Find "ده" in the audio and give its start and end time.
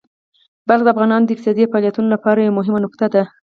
3.13-3.23